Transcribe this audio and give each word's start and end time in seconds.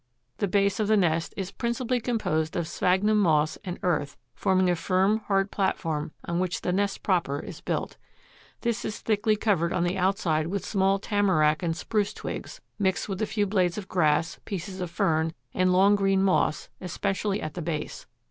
The 0.39 0.47
base 0.47 0.79
of 0.79 0.87
the 0.87 0.97
nest 0.97 1.31
"is 1.37 1.51
principally 1.51 1.99
composed 1.99 2.55
of 2.55 2.67
sphagnum 2.67 3.19
moss 3.19 3.59
and 3.63 3.77
earth, 3.83 4.17
forming 4.33 4.67
a 4.67 4.75
firm, 4.75 5.19
hard 5.27 5.51
platform 5.51 6.11
on 6.25 6.39
which 6.39 6.61
the 6.61 6.73
nest 6.73 7.03
proper 7.03 7.39
is 7.39 7.61
built. 7.61 7.97
This 8.61 8.83
is 8.83 8.99
thickly 8.99 9.35
covered 9.35 9.71
on 9.71 9.83
the 9.83 9.99
outside 9.99 10.47
with 10.47 10.65
small 10.65 10.97
tamarack 10.97 11.61
and 11.61 11.77
spruce 11.77 12.15
twigs, 12.15 12.61
mixed 12.79 13.07
with 13.09 13.21
a 13.21 13.27
few 13.27 13.45
blades 13.45 13.77
of 13.77 13.87
grass, 13.87 14.39
pieces 14.43 14.81
of 14.81 14.89
fern 14.89 15.35
and 15.53 15.71
long 15.71 15.95
green 15.95 16.23
moss, 16.23 16.69
especially 16.81 17.39
at 17.39 17.53
the 17.53 17.61
base. 17.61 18.07